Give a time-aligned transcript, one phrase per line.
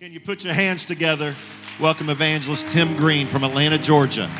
[0.00, 1.34] Can you put your hands together?
[1.80, 4.30] Welcome Evangelist Tim Greene from Atlanta, Georgia.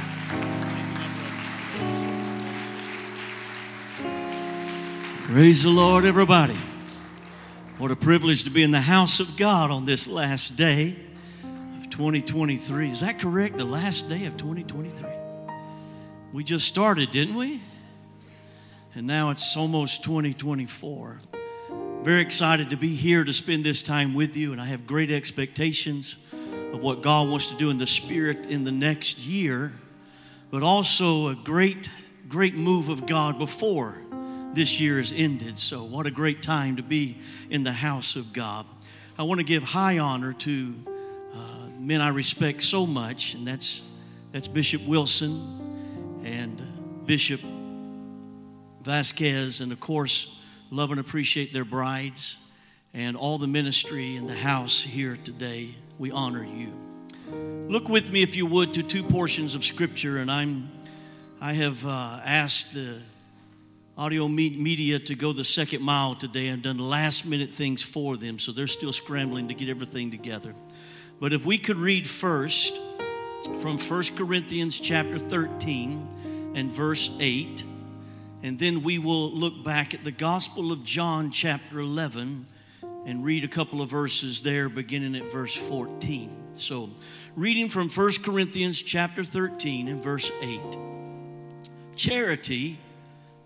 [5.23, 6.57] Praise the Lord, everybody.
[7.79, 10.95] What a privilege to be in the house of God on this last day
[11.81, 12.93] of 2023.
[12.93, 13.57] Is that correct?
[13.57, 15.09] The last day of 2023.
[16.33, 17.61] We just started, didn't we?
[18.95, 21.21] And now it's almost 2024.
[22.09, 25.11] Very excited to be here to spend this time with you, and I have great
[25.11, 26.17] expectations
[26.73, 29.75] of what God wants to do in the Spirit in the next year,
[30.51, 31.91] but also a great,
[32.27, 33.99] great move of God before
[34.55, 35.59] this year is ended.
[35.59, 37.19] So, what a great time to be
[37.51, 38.65] in the house of God.
[39.19, 40.75] I want to give high honor to
[41.35, 43.85] uh, men I respect so much, and that's,
[44.33, 46.59] that's Bishop Wilson and
[47.05, 47.43] Bishop
[48.83, 50.38] Vasquez, and of course,
[50.71, 52.39] love and appreciate their brides
[52.95, 55.71] and all the ministry in the house here today.
[55.99, 56.79] We honor you.
[57.69, 60.69] Look with me, if you would, to two portions of Scripture, and I'm
[61.41, 63.01] I have uh, asked the
[63.97, 68.39] audio media to go the second mile today and done last minute things for them,
[68.39, 70.55] so they're still scrambling to get everything together.
[71.21, 72.77] But if we could read first
[73.61, 77.65] from 1 Corinthians chapter 13 and verse 8,
[78.43, 82.47] and then we will look back at the Gospel of John chapter 11
[83.05, 86.31] and read a couple of verses there beginning at verse 14.
[86.55, 86.91] So,
[87.35, 90.61] reading from 1 Corinthians chapter 13 and verse 8.
[91.97, 92.79] Charity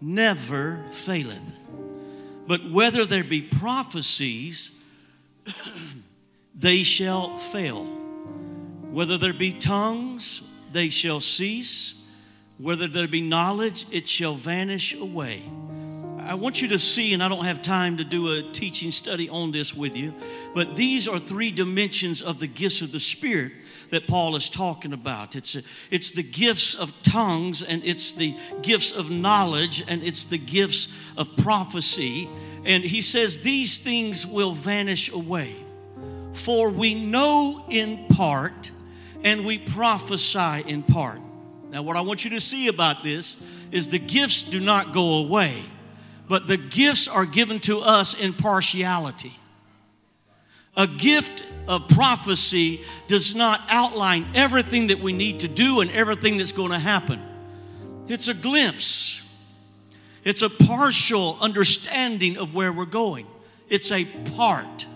[0.00, 1.58] never faileth.
[2.46, 4.72] But whether there be prophecies,
[6.54, 7.84] they shall fail.
[8.90, 12.01] Whether there be tongues, they shall cease.
[12.58, 15.42] Whether there be knowledge, it shall vanish away.
[16.18, 19.28] I want you to see, and I don't have time to do a teaching study
[19.28, 20.14] on this with you,
[20.54, 23.52] but these are three dimensions of the gifts of the Spirit
[23.90, 25.34] that Paul is talking about.
[25.34, 30.24] It's, a, it's the gifts of tongues, and it's the gifts of knowledge, and it's
[30.24, 32.28] the gifts of prophecy.
[32.64, 35.54] And he says these things will vanish away.
[36.32, 38.70] For we know in part,
[39.24, 41.18] and we prophesy in part.
[41.72, 45.24] Now, what I want you to see about this is the gifts do not go
[45.24, 45.64] away,
[46.28, 49.32] but the gifts are given to us in partiality.
[50.76, 56.36] A gift of prophecy does not outline everything that we need to do and everything
[56.36, 57.18] that's going to happen.
[58.06, 59.26] It's a glimpse,
[60.24, 63.26] it's a partial understanding of where we're going.
[63.70, 64.04] It's a
[64.36, 64.86] part.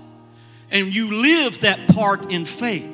[0.71, 2.91] And you live that part in faith,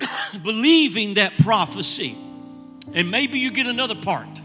[0.44, 2.16] believing that prophecy.
[2.94, 4.40] And maybe you get another part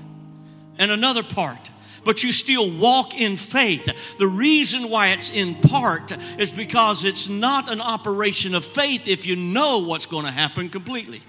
[0.77, 1.71] and another part
[2.05, 4.17] but you still walk in faith.
[4.17, 9.25] The reason why it's in part is because it's not an operation of faith if
[9.25, 11.21] you know what's going to happen completely.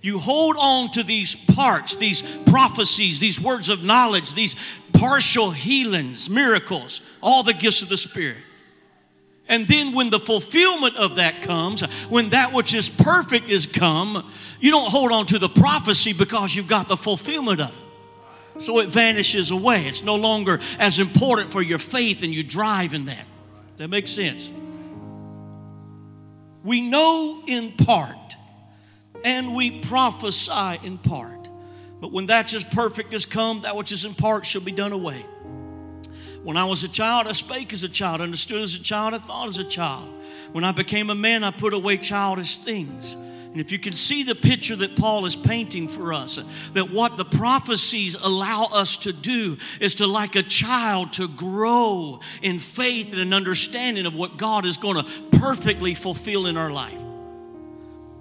[0.00, 4.54] You hold on to these parts, these prophecies, these words of knowledge, these
[4.92, 8.38] partial healings, miracles, all the gifts of the Spirit.
[9.48, 14.30] And then when the fulfillment of that comes, when that which is perfect is come,
[14.60, 18.62] you don't hold on to the prophecy because you've got the fulfillment of it.
[18.62, 19.86] So it vanishes away.
[19.86, 23.26] It's no longer as important for your faith and you drive in that.
[23.76, 24.50] That makes sense.
[26.64, 28.36] We know in part
[29.24, 31.48] and we prophesy in part.
[32.00, 34.72] But when that which is perfect has come, that which is in part shall be
[34.72, 35.24] done away.
[36.46, 39.18] When I was a child, I spake as a child, understood as a child, I
[39.18, 40.08] thought as a child.
[40.52, 43.14] When I became a man, I put away childish things.
[43.14, 46.38] And if you can see the picture that Paul is painting for us,
[46.74, 52.20] that what the prophecies allow us to do is to, like a child, to grow
[52.42, 56.70] in faith and an understanding of what God is going to perfectly fulfill in our
[56.70, 57.00] life.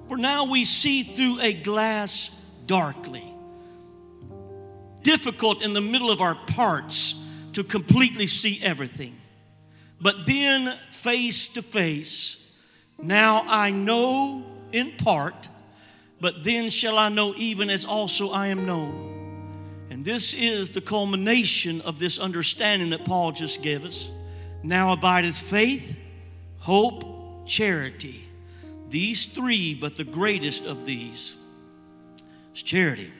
[0.08, 2.32] For now we see through a glass
[2.66, 3.32] darkly.
[5.04, 7.22] Difficult in the middle of our parts
[7.56, 9.16] to completely see everything.
[10.02, 12.54] But then, face to face,
[13.02, 14.44] now I know
[14.74, 15.48] in part,
[16.20, 19.88] but then shall I know even as also I am known.
[19.90, 24.12] And this is the culmination of this understanding that Paul just gave us.
[24.62, 25.98] Now abideth faith,
[26.60, 28.28] hope, charity.
[28.90, 31.38] These three, but the greatest of these
[32.54, 33.14] is charity.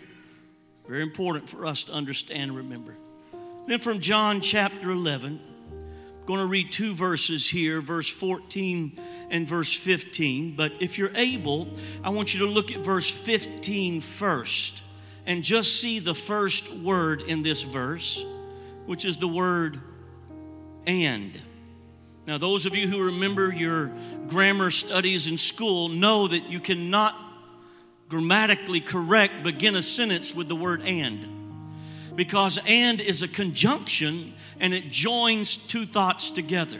[0.90, 2.98] Very important for us to understand and remember.
[3.68, 9.00] Then from John chapter 11, I'm going to read two verses here, verse 14
[9.32, 10.56] and verse 15.
[10.56, 11.70] But if you're able,
[12.04, 14.84] I want you to look at verse 15 first
[15.26, 18.24] and just see the first word in this verse,
[18.86, 19.80] which is the word
[20.86, 21.40] and.
[22.28, 23.92] Now, those of you who remember your
[24.28, 27.16] grammar studies in school know that you cannot
[28.10, 31.35] grammatically correct begin a sentence with the word and.
[32.16, 36.80] Because and is a conjunction and it joins two thoughts together.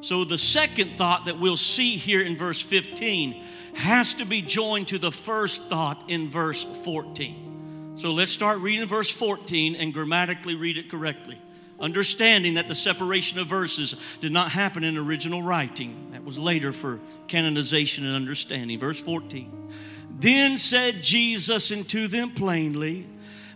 [0.00, 3.42] So the second thought that we'll see here in verse 15
[3.74, 7.94] has to be joined to the first thought in verse 14.
[7.96, 11.38] So let's start reading verse 14 and grammatically read it correctly.
[11.80, 16.72] Understanding that the separation of verses did not happen in original writing, that was later
[16.72, 18.78] for canonization and understanding.
[18.78, 19.70] Verse 14.
[20.18, 23.06] Then said Jesus unto them plainly,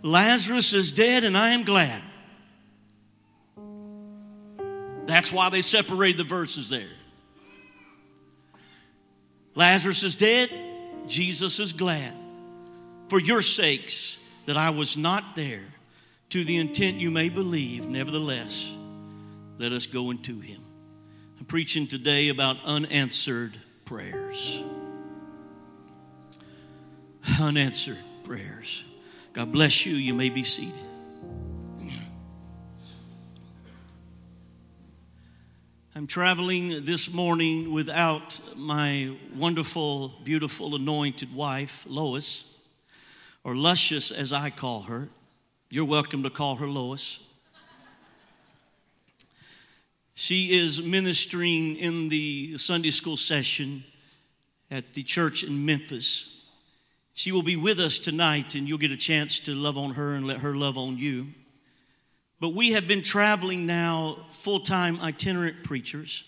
[0.01, 2.01] Lazarus is dead, and I am glad.
[5.05, 6.87] That's why they separated the verses there.
[9.55, 10.49] Lazarus is dead,
[11.07, 12.15] Jesus is glad.
[13.09, 15.65] For your sakes, that I was not there,
[16.29, 18.73] to the intent you may believe, nevertheless,
[19.57, 20.61] let us go into him.
[21.39, 24.63] I'm preaching today about unanswered prayers
[27.39, 28.83] unanswered prayers.
[29.33, 29.95] God bless you.
[29.95, 30.75] You may be seated.
[35.95, 42.59] I'm traveling this morning without my wonderful, beautiful, anointed wife, Lois,
[43.45, 45.07] or Luscious as I call her.
[45.69, 47.19] You're welcome to call her Lois.
[50.13, 53.85] She is ministering in the Sunday school session
[54.69, 56.40] at the church in Memphis.
[57.21, 60.15] She will be with us tonight, and you'll get a chance to love on her
[60.15, 61.27] and let her love on you.
[62.39, 66.23] But we have been traveling now, full time itinerant preachers,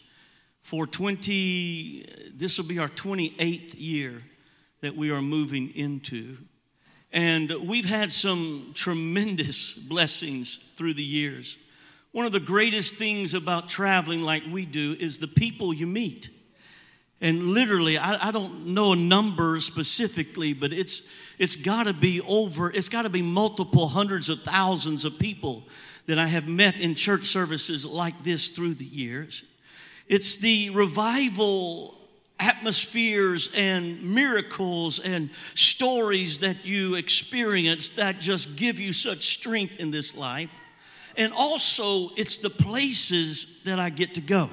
[0.62, 2.06] for 20,
[2.36, 4.22] this will be our 28th year
[4.82, 6.38] that we are moving into.
[7.12, 11.58] And we've had some tremendous blessings through the years.
[12.12, 16.30] One of the greatest things about traveling like we do is the people you meet.
[17.24, 21.10] And literally, I, I don't know a number specifically, but it's,
[21.40, 25.64] it's got to be over, it's got to be multiple hundreds of thousands of people
[26.06, 29.46] that I have met in church services like this through the years.
[30.10, 31.98] It's the revival
[32.42, 39.92] atmospheres and miracles and stories that you experience that just give you such strength in
[39.92, 40.52] this life.
[41.16, 44.50] And also, it's the places that I get to go.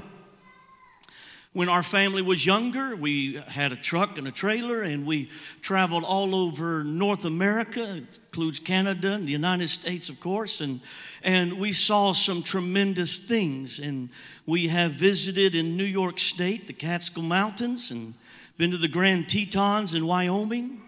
[1.52, 5.31] When our family was younger, we had a truck and a trailer, and we
[5.62, 10.81] traveled all over North America, includes Canada and the United States, of course, and,
[11.25, 13.81] and we saw some tremendous things.
[13.81, 14.11] And
[14.47, 18.14] we have visited in New York State, the Catskill Mountains, and
[18.56, 20.81] been to the Grand Tetons in Wyoming,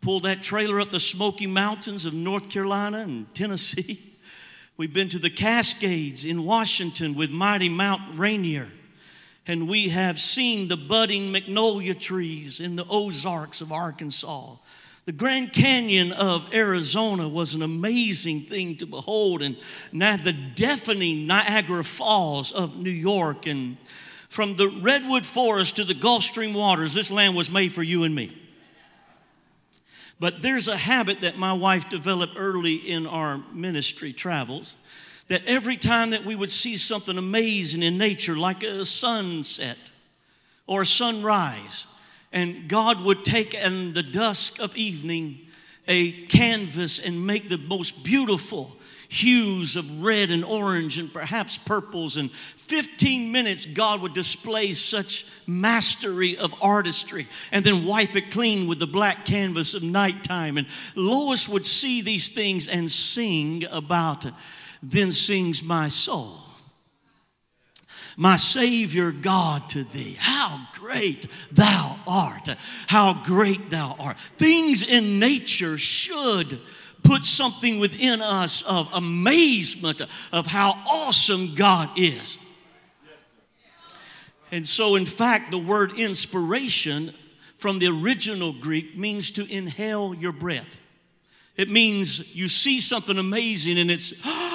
[0.00, 3.98] pulled that trailer up the Smoky Mountains of North Carolina and Tennessee.
[4.76, 8.70] We've been to the Cascades in Washington with mighty Mount Rainier
[9.46, 14.56] and we have seen the budding magnolia trees in the Ozarks of Arkansas.
[15.04, 19.56] The Grand Canyon of Arizona was an amazing thing to behold, and
[19.90, 23.76] now the deafening Niagara Falls of New York, and
[24.28, 28.04] from the redwood forest to the Gulf Stream waters, this land was made for you
[28.04, 28.36] and me.
[30.20, 34.76] But there's a habit that my wife developed early in our ministry travels
[35.28, 39.92] that every time that we would see something amazing in nature, like a sunset
[40.66, 41.86] or a sunrise,
[42.32, 45.38] and God would take in the dusk of evening
[45.88, 48.76] a canvas and make the most beautiful
[49.08, 52.16] hues of red and orange and perhaps purples.
[52.16, 58.66] And 15 minutes, God would display such mastery of artistry and then wipe it clean
[58.66, 60.56] with the black canvas of nighttime.
[60.56, 64.32] And Lois would see these things and sing about it.
[64.82, 66.36] Then sings my soul,
[68.16, 70.16] my Savior God to thee.
[70.18, 72.48] How great thou art!
[72.88, 74.18] How great thou art.
[74.18, 76.60] Things in nature should
[77.04, 82.38] put something within us of amazement of how awesome God is.
[84.50, 87.14] And so, in fact, the word inspiration
[87.56, 90.78] from the original Greek means to inhale your breath.
[91.56, 94.51] It means you see something amazing and it's, ah,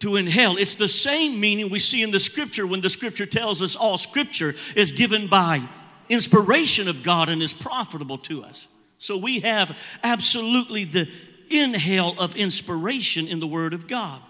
[0.00, 0.56] to inhale.
[0.56, 3.98] It's the same meaning we see in the scripture when the scripture tells us all
[3.98, 5.62] scripture is given by
[6.08, 8.66] inspiration of God and is profitable to us.
[8.98, 11.08] So we have absolutely the
[11.48, 14.20] inhale of inspiration in the Word of God.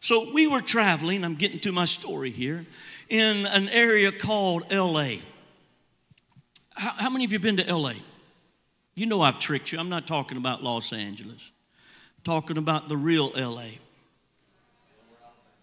[0.00, 2.66] So we were traveling, I'm getting to my story here,
[3.08, 5.16] in an area called LA.
[6.74, 7.94] How, how many of you been to LA?
[8.94, 9.78] You know I've tricked you.
[9.78, 11.52] I'm not talking about Los Angeles.
[12.18, 13.68] I'm talking about the real LA.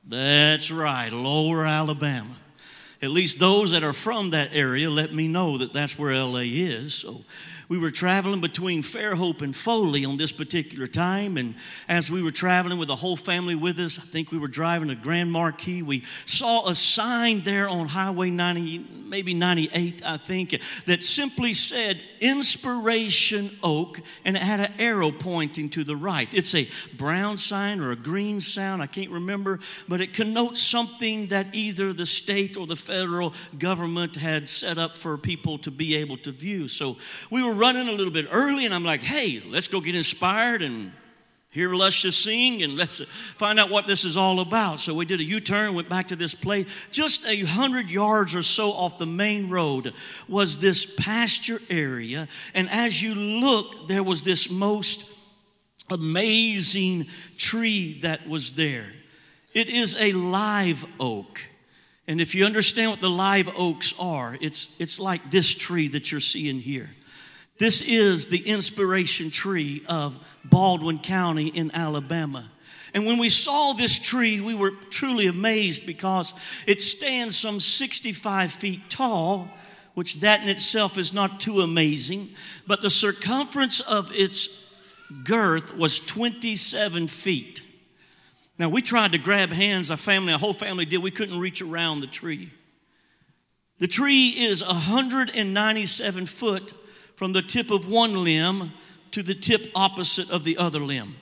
[0.08, 2.36] That's right, lower Alabama.
[3.02, 6.42] At least those that are from that area let me know that that's where LA
[6.44, 6.94] is.
[6.94, 7.24] So
[7.70, 11.38] we were traveling between Fairhope and Foley on this particular time.
[11.38, 11.54] And
[11.88, 14.90] as we were traveling with the whole family with us, I think we were driving
[14.90, 20.60] to Grand Marquis, we saw a sign there on Highway 90, maybe 98, I think,
[20.88, 26.28] that simply said Inspiration Oak, and it had an arrow pointing to the right.
[26.34, 31.28] It's a brown sign or a green sign, I can't remember, but it connotes something
[31.28, 35.96] that either the state or the federal government had set up for people to be
[35.98, 36.68] able to view.
[36.68, 36.98] So
[37.30, 40.62] we were running a little bit early, and I'm like, hey, let's go get inspired
[40.62, 40.92] and
[41.52, 43.04] hear Luscious sing and let's
[43.36, 44.80] find out what this is all about.
[44.80, 46.88] So we did a U turn, went back to this place.
[46.92, 49.94] Just a hundred yards or so off the main road
[50.28, 52.28] was this pasture area.
[52.54, 55.16] And as you look, there was this most
[55.90, 58.86] amazing tree that was there.
[59.54, 61.42] It is a live oak.
[62.08, 66.12] And if you understand what the live oaks are, it's, it's like this tree that
[66.12, 66.92] you're seeing here.
[67.60, 72.50] This is the inspiration tree of Baldwin County in Alabama.
[72.94, 76.34] And when we saw this tree, we were truly amazed because
[76.66, 79.50] it stands some 65 feet tall,
[79.94, 82.30] which that in itself is not too amazing,
[82.66, 84.74] but the circumference of its
[85.26, 87.62] girth was 27 feet.
[88.58, 91.04] Now, we tried to grab hands, our family, our whole family did.
[91.04, 92.52] We couldn't reach around the tree.
[93.80, 96.74] The tree is 197 foot
[97.20, 98.72] from the tip of one limb
[99.12, 101.18] to the tip opposite of the other limb.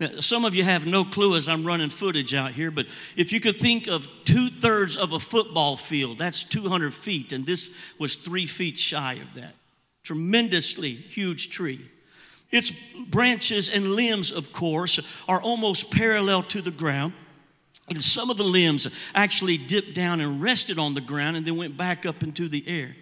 [0.00, 3.32] Now, some of you have no clue as I'm running footage out here, but if
[3.32, 7.72] you could think of two thirds of a football field, that's 200 feet, and this
[7.96, 9.54] was three feet shy of that.
[10.02, 11.88] Tremendously huge tree.
[12.50, 12.72] Its
[13.08, 17.12] branches and limbs, of course, are almost parallel to the ground.
[17.88, 21.56] And some of the limbs actually dipped down and rested on the ground and then
[21.56, 22.96] went back up into the air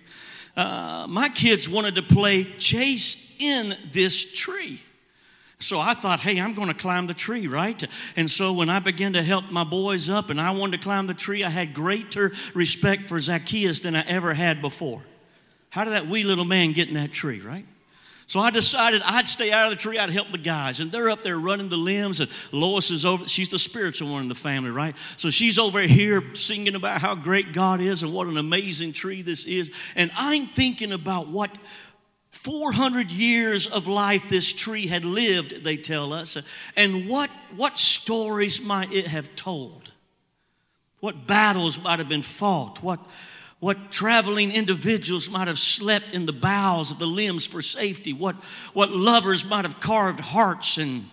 [0.59, 4.81] uh, my kids wanted to play chase in this tree.
[5.61, 7.83] So I thought, hey, I'm going to climb the tree, right?
[8.17, 11.07] And so when I began to help my boys up and I wanted to climb
[11.07, 15.03] the tree, I had greater respect for Zacchaeus than I ever had before.
[15.71, 17.65] How did that wee little man get in that tree, right?
[18.29, 20.81] So I decided I'd stay out of the tree, I'd help the guys.
[20.81, 24.23] And they're up there running the limbs, and Lois is over, she's the spiritual one
[24.23, 24.95] in the family, right?
[25.17, 29.23] So she's over here singing about how great God is and what an amazing tree
[29.23, 29.73] this is.
[29.97, 31.57] And I'm thinking about what
[32.29, 36.37] 400 years of life this tree had lived, they tell us,
[36.77, 39.91] and what, what stories might it have told?
[41.01, 42.83] What battles might have been fought?
[42.83, 43.01] What,
[43.61, 48.37] what traveling individuals might have slept in the boughs of the limbs for safety, what,
[48.73, 51.05] what lovers might have carved hearts and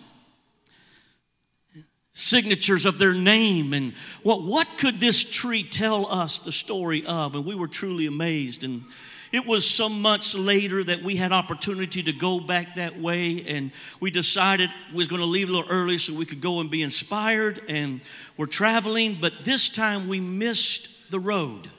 [2.12, 7.34] signatures of their name, and what, what could this tree tell us the story of?
[7.34, 8.64] And we were truly amazed.
[8.64, 8.84] And
[9.32, 13.70] it was some months later that we had opportunity to go back that way, and
[14.00, 16.70] we decided we was going to leave a little early so we could go and
[16.70, 17.60] be inspired.
[17.68, 18.00] And
[18.38, 21.70] we're traveling, but this time we missed the road.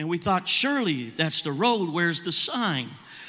[0.00, 1.90] And we thought, surely that's the road.
[1.90, 2.88] Where's the sign?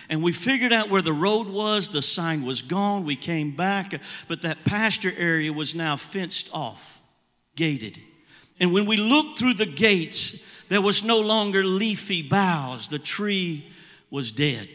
[0.10, 1.90] And we figured out where the road was.
[1.90, 3.04] The sign was gone.
[3.04, 7.02] We came back, but that pasture area was now fenced off,
[7.58, 8.00] gated.
[8.58, 12.88] And when we looked through the gates, there was no longer leafy boughs.
[12.88, 13.68] The tree
[14.10, 14.70] was dead.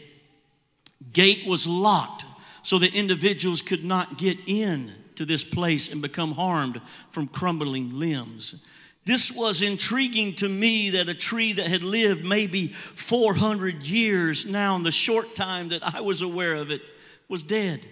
[1.11, 2.25] Gate was locked
[2.61, 7.97] so that individuals could not get in to this place and become harmed from crumbling
[7.97, 8.63] limbs.
[9.07, 14.75] This was intriguing to me that a tree that had lived maybe 400 years now,
[14.75, 16.81] in the short time that I was aware of it,
[17.29, 17.87] was dead.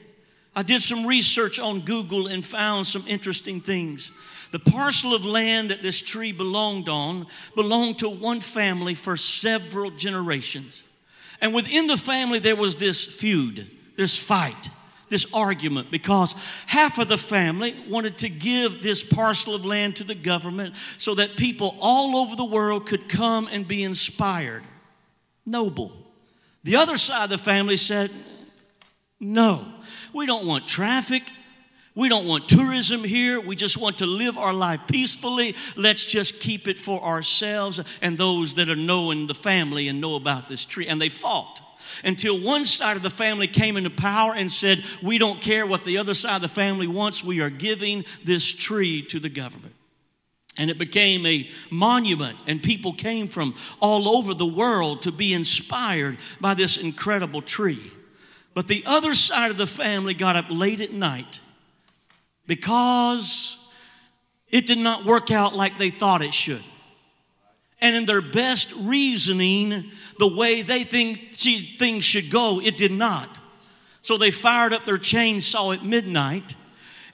[0.53, 4.11] I did some research on Google and found some interesting things.
[4.51, 9.91] The parcel of land that this tree belonged on belonged to one family for several
[9.91, 10.83] generations.
[11.39, 14.69] And within the family, there was this feud, this fight
[15.09, 16.33] this argument because
[16.67, 21.15] half of the family wanted to give this parcel of land to the government so
[21.15, 24.63] that people all over the world could come and be inspired.
[25.45, 25.91] Noble.
[26.63, 28.11] The other side of the family said,
[29.19, 29.65] No,
[30.13, 31.23] we don't want traffic.
[31.93, 33.39] We don't want tourism here.
[33.39, 35.55] We just want to live our life peacefully.
[35.77, 40.15] Let's just keep it for ourselves and those that are knowing the family and know
[40.15, 40.87] about this tree.
[40.87, 41.61] And they fought
[42.03, 45.83] until one side of the family came into power and said, We don't care what
[45.83, 49.73] the other side of the family wants, we are giving this tree to the government.
[50.57, 55.33] And it became a monument, and people came from all over the world to be
[55.33, 57.81] inspired by this incredible tree.
[58.53, 61.41] But the other side of the family got up late at night
[62.47, 63.57] because
[64.49, 66.63] it did not work out like they thought it should.
[67.81, 73.39] And in their best reasoning, the way they think things should go, it did not.
[74.01, 76.55] So they fired up their chainsaw at midnight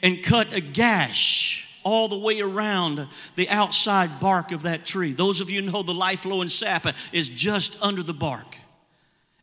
[0.01, 5.13] and cut a gash all the way around the outside bark of that tree.
[5.13, 8.57] Those of you know the life flowing sap is just under the bark.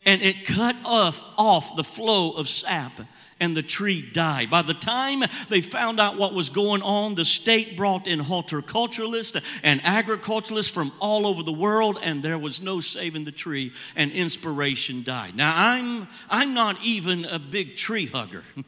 [0.04, 2.92] And it cut off, off the flow of sap
[3.40, 4.50] and the tree died.
[4.50, 9.60] By the time they found out what was going on, the state brought in horticulturalists
[9.62, 14.10] and agriculturalists from all over the world, and there was no saving the tree, and
[14.12, 15.36] inspiration died.
[15.36, 18.44] Now, I'm, I'm not even a big tree hugger,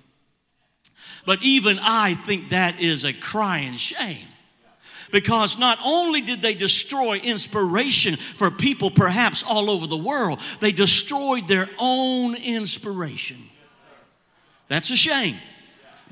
[1.27, 4.27] but even I think that is a crying shame
[5.13, 10.71] because not only did they destroy inspiration for people perhaps all over the world, they
[10.71, 13.50] destroyed their own inspiration.
[14.71, 15.35] That's a shame.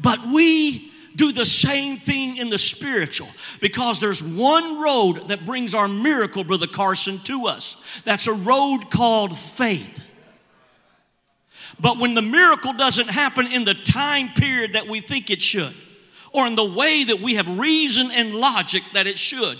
[0.00, 3.28] But we do the same thing in the spiritual
[3.60, 8.02] because there's one road that brings our miracle, Brother Carson, to us.
[8.04, 10.04] That's a road called faith.
[11.80, 15.74] But when the miracle doesn't happen in the time period that we think it should,
[16.32, 19.56] or in the way that we have reason and logic that it should,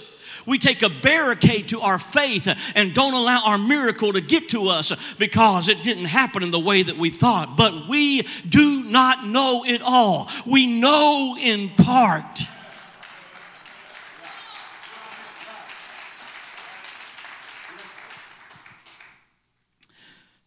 [0.48, 4.68] we take a barricade to our faith and don't allow our miracle to get to
[4.68, 7.56] us because it didn't happen in the way that we thought.
[7.56, 12.40] But we do not know it all, we know in part.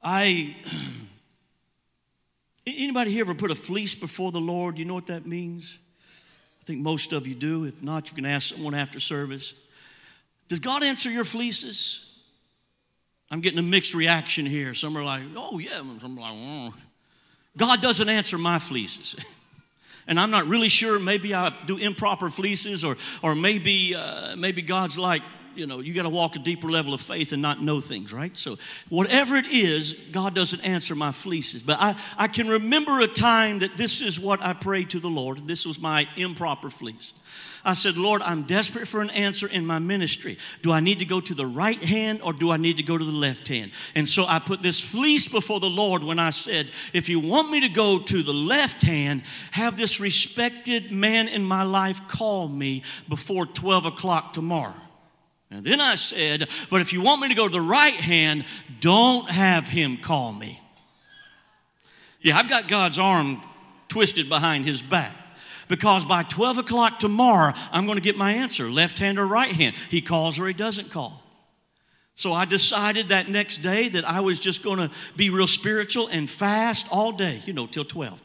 [0.03, 0.55] I
[2.65, 4.79] anybody here ever put a fleece before the Lord?
[4.79, 5.77] You know what that means?
[6.59, 7.65] I think most of you do.
[7.65, 9.53] If not, you can ask someone after service.
[10.51, 12.05] Does God answer your fleeces?
[13.31, 14.73] I'm getting a mixed reaction here.
[14.73, 15.81] Some are like, oh, yeah.
[16.01, 16.73] Some are like, oh.
[17.55, 19.15] God doesn't answer my fleeces.
[20.07, 20.99] and I'm not really sure.
[20.99, 25.21] Maybe I do improper fleeces, or, or maybe, uh, maybe God's like,
[25.55, 28.11] you know, you got to walk a deeper level of faith and not know things,
[28.11, 28.37] right?
[28.37, 28.57] So,
[28.89, 31.61] whatever it is, God doesn't answer my fleeces.
[31.61, 35.09] But I, I can remember a time that this is what I prayed to the
[35.09, 35.47] Lord.
[35.47, 37.13] This was my improper fleece.
[37.63, 40.37] I said, Lord, I'm desperate for an answer in my ministry.
[40.61, 42.97] Do I need to go to the right hand or do I need to go
[42.97, 43.71] to the left hand?
[43.93, 47.51] And so I put this fleece before the Lord when I said, if you want
[47.51, 52.47] me to go to the left hand, have this respected man in my life call
[52.47, 54.73] me before 12 o'clock tomorrow.
[55.51, 58.45] And then I said, But if you want me to go to the right hand,
[58.79, 60.59] don't have him call me.
[62.21, 63.41] Yeah, I've got God's arm
[63.89, 65.13] twisted behind his back
[65.71, 69.49] because by 12 o'clock tomorrow, I'm going to get my answer left hand or right
[69.49, 69.77] hand.
[69.89, 71.23] He calls or he doesn't call.
[72.13, 76.09] So I decided that next day that I was just going to be real spiritual
[76.09, 78.21] and fast all day, you know, till 12.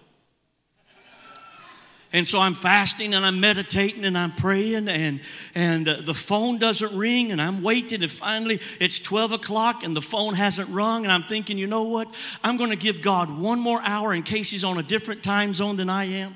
[2.12, 5.20] And so I'm fasting and I'm meditating and I'm praying and,
[5.54, 9.94] and uh, the phone doesn't ring and I'm waiting and finally it's 12 o'clock and
[9.94, 12.12] the phone hasn't rung and I'm thinking, you know what?
[12.42, 15.54] I'm going to give God one more hour in case he's on a different time
[15.54, 16.34] zone than I am.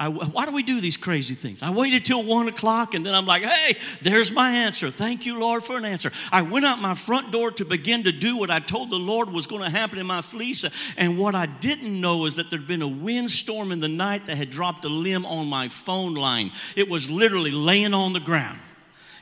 [0.00, 1.62] I, why do we do these crazy things?
[1.62, 4.90] I waited till one o'clock and then I'm like, hey, there's my answer.
[4.90, 6.10] Thank you, Lord, for an answer.
[6.32, 9.30] I went out my front door to begin to do what I told the Lord
[9.30, 10.64] was going to happen in my fleece.
[10.96, 14.38] And what I didn't know is that there'd been a windstorm in the night that
[14.38, 16.50] had dropped a limb on my phone line.
[16.76, 18.58] It was literally laying on the ground.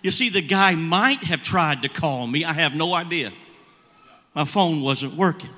[0.05, 2.45] You see, the guy might have tried to call me.
[2.45, 3.33] I have no idea.
[4.33, 5.51] My phone wasn't working.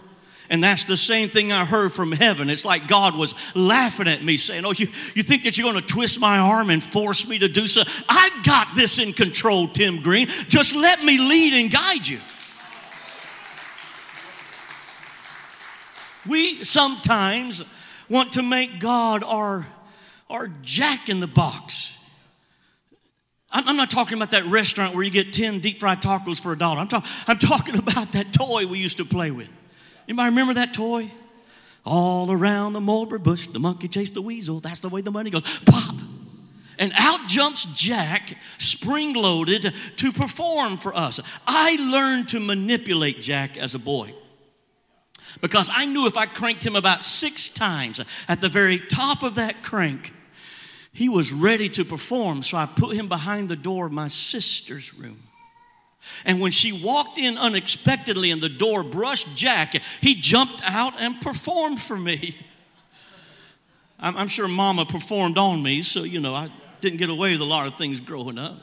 [0.50, 2.50] And that's the same thing I heard from heaven.
[2.50, 5.80] It's like God was laughing at me, saying, Oh, you, you think that you're going
[5.80, 7.82] to twist my arm and force me to do so?
[8.08, 10.26] I got this in control, Tim Greene.
[10.48, 12.18] Just let me lead and guide you.
[16.28, 17.62] We sometimes
[18.08, 19.68] want to make God our,
[20.28, 21.96] our jack in the box.
[23.52, 26.58] I'm not talking about that restaurant where you get 10 deep fried tacos for a
[26.58, 26.80] dollar.
[26.80, 29.48] I'm, talk, I'm talking about that toy we used to play with.
[30.10, 31.08] Anybody remember that toy?
[31.86, 34.58] All around the mulberry bush, the monkey chased the weasel.
[34.58, 35.60] That's the way the money goes.
[35.60, 35.94] Pop!
[36.80, 41.20] And out jumps Jack, spring loaded, to perform for us.
[41.46, 44.12] I learned to manipulate Jack as a boy
[45.40, 49.36] because I knew if I cranked him about six times at the very top of
[49.36, 50.12] that crank,
[50.92, 52.42] he was ready to perform.
[52.42, 55.22] So I put him behind the door of my sister's room.
[56.24, 61.20] And when she walked in unexpectedly and the door brushed Jack, he jumped out and
[61.20, 62.36] performed for me.
[63.98, 67.40] I'm, I'm sure mama performed on me, so, you know, I didn't get away with
[67.40, 68.56] a lot of things growing up.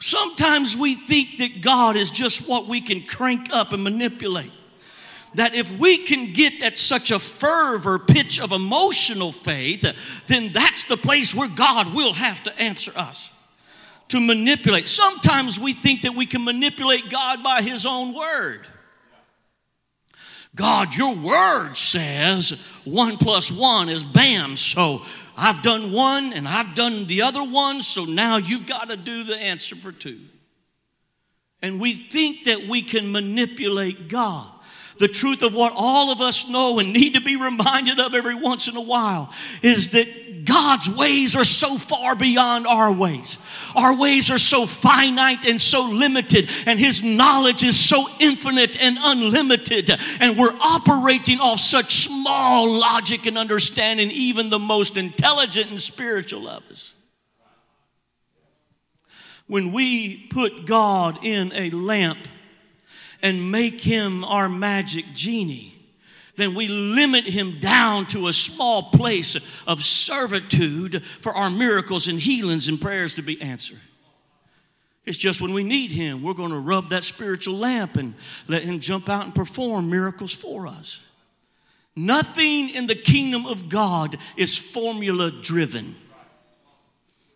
[0.00, 4.50] Sometimes we think that God is just what we can crank up and manipulate.
[5.34, 10.84] That if we can get at such a fervor pitch of emotional faith, then that's
[10.84, 13.31] the place where God will have to answer us.
[14.12, 14.88] To manipulate.
[14.88, 18.66] Sometimes we think that we can manipulate God by His own word.
[20.54, 22.50] God, your word says
[22.84, 24.58] one plus one is bam.
[24.58, 25.00] So
[25.34, 29.24] I've done one and I've done the other one, so now you've got to do
[29.24, 30.20] the answer for two.
[31.62, 34.51] And we think that we can manipulate God.
[35.02, 38.36] The truth of what all of us know and need to be reminded of every
[38.36, 43.36] once in a while is that God's ways are so far beyond our ways.
[43.74, 48.96] Our ways are so finite and so limited, and His knowledge is so infinite and
[49.02, 49.90] unlimited.
[50.20, 56.46] And we're operating off such small logic and understanding, even the most intelligent and spiritual
[56.46, 56.94] of us.
[59.48, 62.28] When we put God in a lamp
[63.22, 65.74] and make him our magic genie,
[66.36, 72.18] then we limit him down to a small place of servitude for our miracles and
[72.18, 73.80] healings and prayers to be answered.
[75.04, 78.14] It's just when we need him, we're going to rub that spiritual lamp and
[78.48, 81.02] let him jump out and perform miracles for us.
[81.94, 85.96] Nothing in the kingdom of God is formula driven.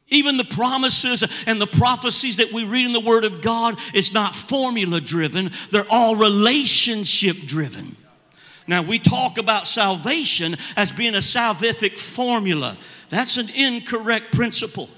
[0.08, 4.12] Even the promises and the prophecies that we read in the Word of God is
[4.12, 7.96] not formula driven, they're all relationship driven.
[8.68, 12.76] Now, we talk about salvation as being a salvific formula.
[13.10, 14.88] That's an incorrect principle.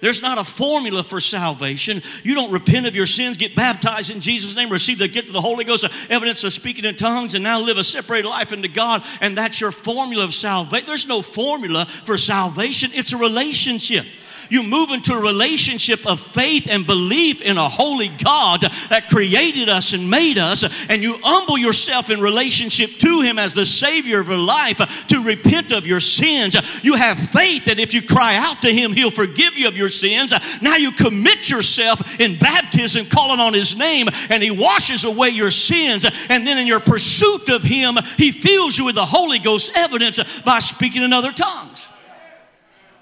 [0.00, 2.02] There's not a formula for salvation.
[2.22, 5.32] You don't repent of your sins, get baptized in Jesus' name, receive the gift of
[5.32, 8.68] the Holy Ghost, evidence of speaking in tongues, and now live a separated life into
[8.68, 10.86] God, and that's your formula of salvation.
[10.86, 14.04] There's no formula for salvation, it's a relationship.
[14.50, 19.68] You move into a relationship of faith and belief in a holy God that created
[19.68, 24.20] us and made us, and you humble yourself in relationship to Him as the Savior
[24.20, 26.56] of your life to repent of your sins.
[26.82, 29.90] You have faith that if you cry out to Him, He'll forgive you of your
[29.90, 30.32] sins.
[30.62, 35.50] Now you commit yourself in baptism, calling on His name, and He washes away your
[35.50, 36.04] sins.
[36.28, 40.18] And then in your pursuit of Him, He fills you with the Holy Ghost evidence
[40.42, 41.88] by speaking in other tongues.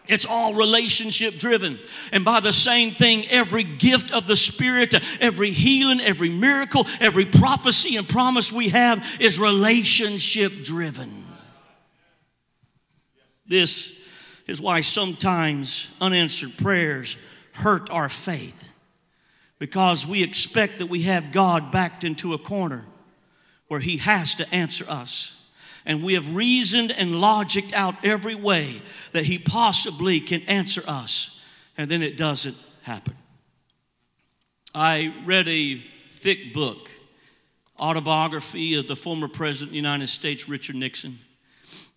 [0.07, 1.79] It's all relationship driven.
[2.13, 7.25] And by the same thing, every gift of the Spirit, every healing, every miracle, every
[7.25, 11.11] prophecy and promise we have is relationship driven.
[13.47, 14.01] This
[14.47, 17.17] is why sometimes unanswered prayers
[17.55, 18.73] hurt our faith
[19.59, 22.85] because we expect that we have God backed into a corner
[23.69, 25.35] where He has to answer us
[25.87, 28.81] and we have reasoned and logicked out every way
[29.13, 31.41] that He possibly can answer us,
[31.77, 33.15] and then it doesn't happen.
[34.75, 36.91] I read a thick book,
[37.79, 41.19] autobiography of the former President of the United States, Richard Nixon.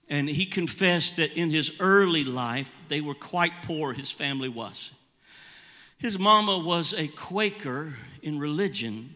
[0.10, 4.92] And he confessed that in his early life, they were quite poor, his family was.
[5.98, 9.16] His mama was a Quaker in religion,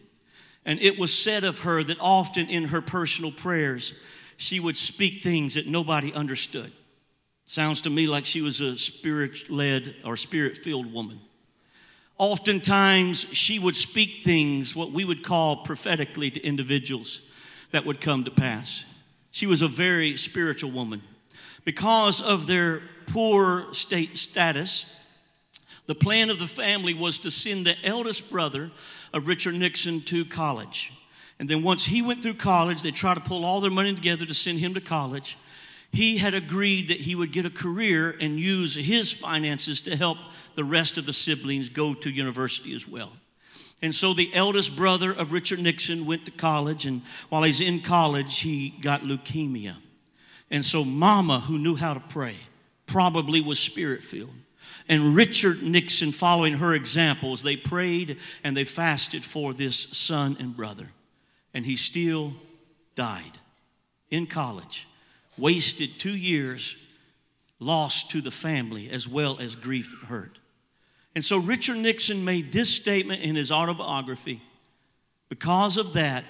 [0.66, 3.94] and it was said of her that often in her personal prayers,
[4.42, 6.72] she would speak things that nobody understood.
[7.44, 11.20] Sounds to me like she was a spirit led or spirit filled woman.
[12.18, 17.22] Oftentimes, she would speak things, what we would call prophetically, to individuals
[17.70, 18.84] that would come to pass.
[19.30, 21.02] She was a very spiritual woman.
[21.64, 24.92] Because of their poor state status,
[25.86, 28.72] the plan of the family was to send the eldest brother
[29.12, 30.92] of Richard Nixon to college.
[31.42, 34.24] And then once he went through college, they tried to pull all their money together
[34.24, 35.36] to send him to college.
[35.90, 40.18] He had agreed that he would get a career and use his finances to help
[40.54, 43.10] the rest of the siblings go to university as well.
[43.82, 47.80] And so the eldest brother of Richard Nixon went to college, and while he's in
[47.80, 49.78] college, he got leukemia.
[50.48, 52.36] And so, Mama, who knew how to pray,
[52.86, 54.30] probably was spirit filled.
[54.88, 60.56] And Richard Nixon, following her examples, they prayed and they fasted for this son and
[60.56, 60.92] brother
[61.54, 62.34] and he still
[62.94, 63.38] died
[64.10, 64.86] in college,
[65.38, 66.76] wasted two years,
[67.58, 70.38] lost to the family as well as grief and hurt.
[71.14, 74.42] And so Richard Nixon made this statement in his autobiography.
[75.28, 76.24] Because of that,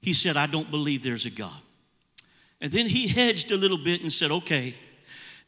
[0.00, 1.60] he said, I don't believe there's a God.
[2.60, 4.74] And then he hedged a little bit and said, okay,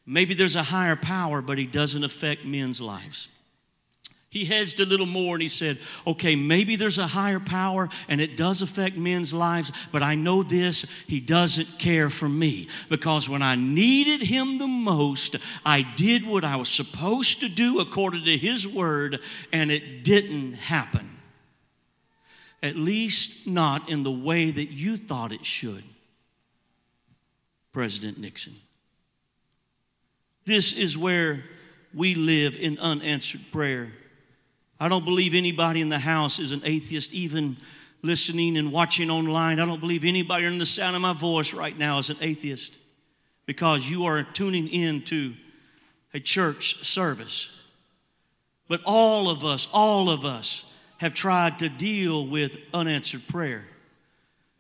[0.04, 3.28] maybe there's a higher power, but he doesn't affect men's lives.
[4.28, 8.20] He hedged a little more and he said, Okay, maybe there's a higher power and
[8.20, 12.68] it does affect men's lives, but I know this, he doesn't care for me.
[12.88, 17.78] Because when I needed him the most, I did what I was supposed to do
[17.78, 19.20] according to his word,
[19.52, 21.08] and it didn't happen.
[22.62, 25.84] At least not in the way that you thought it should,
[27.72, 28.54] President Nixon.
[30.46, 31.44] This is where
[31.94, 33.92] we live in unanswered prayer
[34.78, 37.56] I don't believe anybody in the house is an atheist, even
[38.02, 39.58] listening and watching online.
[39.58, 42.76] I don't believe anybody in the sound of my voice right now is an atheist
[43.46, 45.34] because you are tuning in to
[46.12, 47.50] a church service.
[48.68, 50.64] But all of us, all of us
[50.98, 53.66] have tried to deal with unanswered prayer.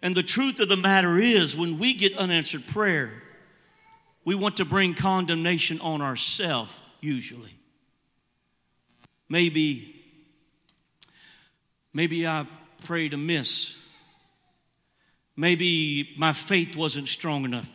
[0.02, 3.22] And the truth of the matter is, when we get unanswered prayer,
[4.24, 7.54] we want to bring condemnation on ourselves, usually.
[9.28, 9.95] Maybe,
[11.96, 12.46] maybe I
[12.84, 13.74] prayed amiss.
[15.34, 17.70] Maybe my faith wasn't strong enough.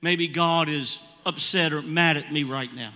[0.00, 2.92] Maybe God is upset or mad at me right now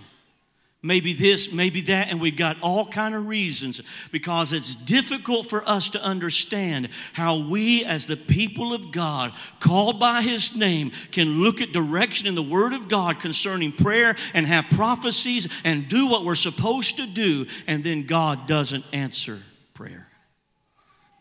[0.83, 5.67] maybe this maybe that and we've got all kind of reasons because it's difficult for
[5.67, 11.41] us to understand how we as the people of god called by his name can
[11.41, 16.07] look at direction in the word of god concerning prayer and have prophecies and do
[16.07, 19.39] what we're supposed to do and then god doesn't answer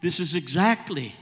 [0.06, 1.12] this is exactly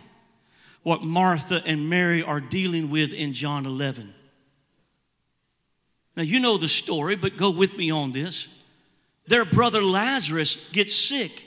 [0.83, 4.14] what martha and mary are dealing with in john 11
[6.16, 8.49] now, you know the story, but go with me on this.
[9.27, 11.42] Their brother Lazarus gets sick,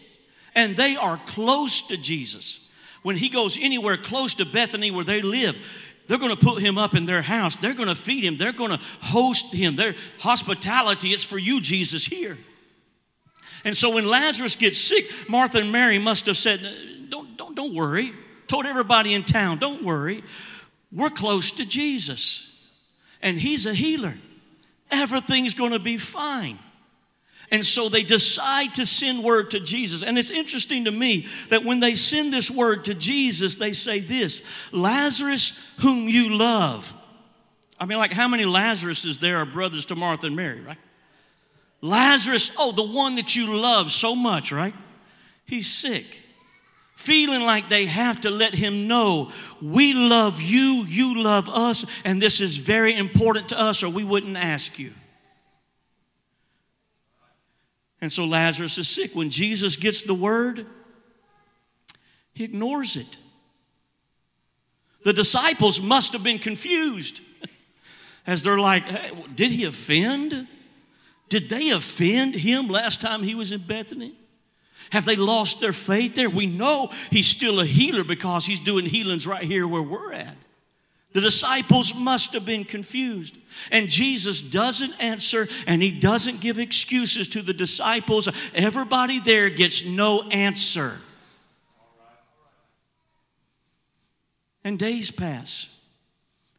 [0.56, 2.68] and they are close to Jesus.
[3.04, 5.56] When he goes anywhere close to Bethany where they live,
[6.08, 7.56] they're going to put him up in their house.
[7.56, 8.38] They're going to feed him.
[8.38, 9.76] They're going to host him.
[9.76, 12.38] Their hospitality is for you, Jesus, here.
[13.64, 16.60] And so when Lazarus gets sick, Martha and Mary must have said,
[17.10, 18.12] Don't, don't, don't worry.
[18.48, 20.24] Told everybody in town, Don't worry.
[20.92, 22.66] We're close to Jesus,
[23.22, 24.16] and he's a healer
[24.92, 26.58] everything's going to be fine.
[27.50, 30.04] And so they decide to send word to Jesus.
[30.04, 34.00] And it's interesting to me that when they send this word to Jesus, they say
[34.00, 36.94] this Lazarus, whom you love.
[37.80, 40.78] I mean, like, how many Lazaruses there are brothers to Martha and Mary, right?
[41.80, 44.74] Lazarus, oh, the one that you love so much, right?
[45.46, 46.06] He's sick
[46.98, 49.32] feeling like they have to let him know
[49.62, 54.04] we love you, you love us, and this is very important to us, or we
[54.04, 54.92] wouldn't ask you.
[58.02, 59.12] And so Lazarus is sick.
[59.14, 60.66] When Jesus gets the word,
[62.34, 63.18] he ignores it.
[65.04, 67.22] The disciples must have been confused
[68.28, 70.48] as they're like, hey, Did he offend?
[71.30, 74.16] Did they offend him last time he was in Bethany?
[74.92, 76.30] Have they lost their faith there?
[76.30, 80.36] We know he's still a healer because he's doing healings right here where we're at.
[81.14, 83.36] The disciples must have been confused.
[83.72, 88.30] And Jesus doesn't answer and he doesn't give excuses to the disciples.
[88.54, 91.00] Everybody there gets no answer.
[94.64, 95.74] And days pass.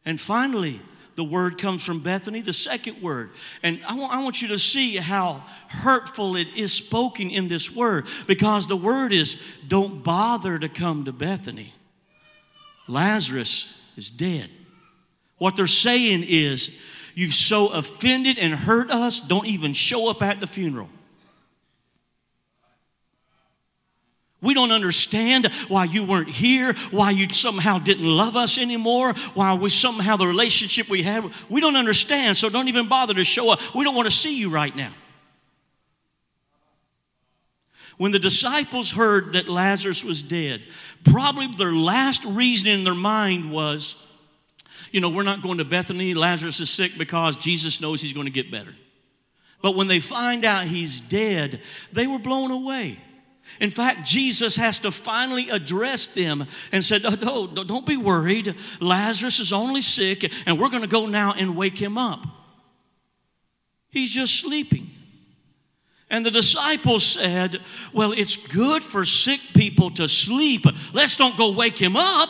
[0.03, 0.81] And finally,
[1.19, 3.31] the word comes from Bethany, the second word.
[3.61, 7.75] And I want, I want you to see how hurtful it is spoken in this
[7.75, 9.35] word because the word is
[9.67, 11.73] don't bother to come to Bethany.
[12.87, 14.49] Lazarus is dead.
[15.39, 16.81] What they're saying is,
[17.15, 20.87] you've so offended and hurt us, don't even show up at the funeral.
[24.41, 29.53] We don't understand why you weren't here, why you somehow didn't love us anymore, why
[29.53, 31.29] we somehow the relationship we had.
[31.49, 33.59] We don't understand, so don't even bother to show up.
[33.75, 34.91] We don't want to see you right now.
[37.97, 40.61] When the disciples heard that Lazarus was dead,
[41.03, 43.97] probably their last reason in their mind was,
[44.93, 46.13] you know, we're not going to Bethany.
[46.13, 48.73] Lazarus is sick because Jesus knows he's going to get better.
[49.61, 51.59] But when they find out he's dead,
[51.91, 52.99] they were blown away.
[53.59, 58.55] In fact, Jesus has to finally address them and said, No, no don't be worried.
[58.79, 62.25] Lazarus is only sick, and we're going to go now and wake him up.
[63.89, 64.89] He's just sleeping.
[66.09, 67.59] And the disciples said,
[67.93, 70.65] Well, it's good for sick people to sleep.
[70.93, 72.29] Let's don't go wake him up.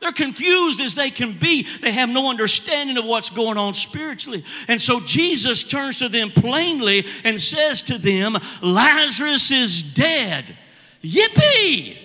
[0.00, 1.66] They're confused as they can be.
[1.80, 4.44] They have no understanding of what's going on spiritually.
[4.68, 10.56] And so Jesus turns to them plainly and says to them, Lazarus is dead.
[11.02, 11.96] Yippee!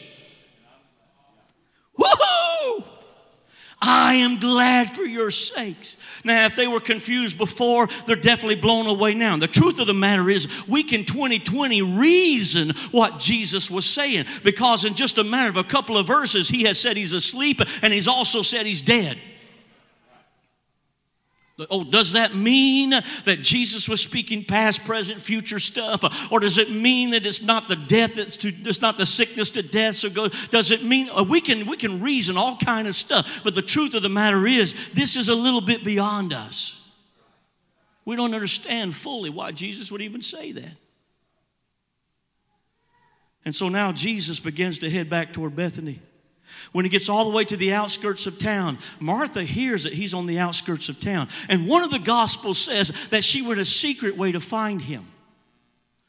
[1.99, 2.83] Woohoo!
[3.85, 5.97] I am glad for your sakes.
[6.23, 9.35] Now, if they were confused before, they're definitely blown away now.
[9.35, 14.85] The truth of the matter is, we can 2020 reason what Jesus was saying because,
[14.85, 17.93] in just a matter of a couple of verses, he has said he's asleep and
[17.93, 19.19] he's also said he's dead.
[21.69, 26.31] Oh, does that mean that Jesus was speaking past, present, future stuff?
[26.31, 29.51] Or does it mean that it's not the death that's to, it's not the sickness
[29.51, 29.97] to death?
[29.97, 33.43] So go, does it mean uh, we can we can reason all kind of stuff?
[33.43, 36.79] But the truth of the matter is, this is a little bit beyond us.
[38.03, 40.75] We don't understand fully why Jesus would even say that.
[43.45, 45.99] And so now Jesus begins to head back toward Bethany.
[46.71, 50.13] When he gets all the way to the outskirts of town, Martha hears that he's
[50.13, 51.27] on the outskirts of town.
[51.49, 55.07] And one of the Gospels says that she went a secret way to find him.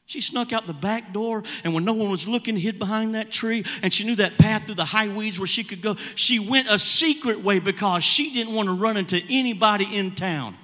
[0.07, 3.31] She snuck out the back door, and when no one was looking, hid behind that
[3.31, 5.95] tree, and she knew that path through the high weeds where she could go.
[5.95, 10.57] She went a secret way because she didn't want to run into anybody in town.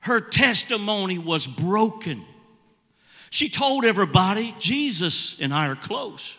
[0.00, 2.24] Her testimony was broken.
[3.30, 6.36] She told everybody, Jesus and I are close.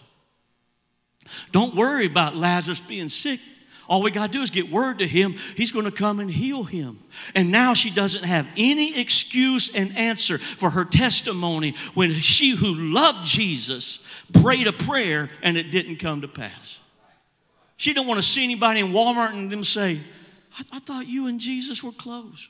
[1.51, 3.39] Don't worry about Lazarus being sick.
[3.87, 5.35] All we got to do is get word to him.
[5.55, 6.99] He's going to come and heal him.
[7.35, 12.73] And now she doesn't have any excuse and answer for her testimony when she who
[12.73, 14.05] loved Jesus
[14.41, 16.79] prayed a prayer and it didn't come to pass.
[17.77, 19.99] She don't want to see anybody in Walmart and them say,
[20.57, 22.49] I, I thought you and Jesus were close.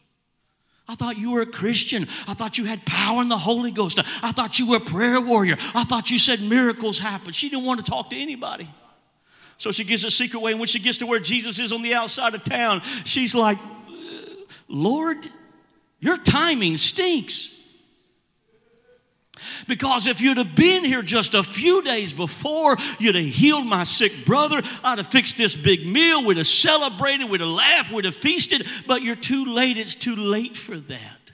[0.87, 2.03] I thought you were a Christian.
[2.27, 3.99] I thought you had power in the Holy Ghost.
[3.99, 5.55] I thought you were a prayer warrior.
[5.73, 7.31] I thought you said miracles happen.
[7.33, 8.69] She didn't want to talk to anybody.
[9.57, 10.51] So she gives a secret way.
[10.51, 13.57] And when she gets to where Jesus is on the outside of town, she's like,
[13.57, 14.35] uh,
[14.67, 15.17] Lord,
[15.99, 17.54] your timing stinks.
[19.67, 23.83] Because if you'd have been here just a few days before, you'd have healed my
[23.83, 24.61] sick brother.
[24.83, 26.25] I'd have fixed this big meal.
[26.25, 27.29] We'd have celebrated.
[27.29, 27.91] We'd have laughed.
[27.91, 28.67] We'd have feasted.
[28.87, 29.77] But you're too late.
[29.77, 31.31] It's too late for that.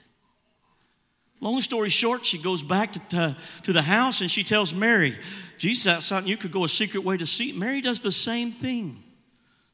[1.40, 5.18] Long story short, she goes back to, to, to the house and she tells Mary,
[5.58, 7.52] Jesus outside, you could go a secret way to see.
[7.52, 9.02] Mary does the same thing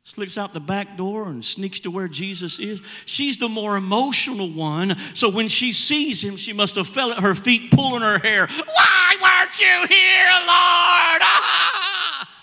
[0.09, 2.81] slips out the back door and sneaks to where Jesus is.
[3.05, 4.97] She's the more emotional one.
[5.13, 8.47] So when she sees him, she must have fell at her feet, pulling her hair.
[8.47, 11.21] Why weren't you here, Lord?
[11.21, 12.29] Ah!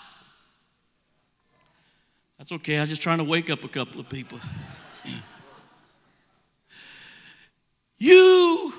[2.38, 2.78] That's okay.
[2.78, 4.38] I was just trying to wake up a couple of people.
[7.98, 8.72] you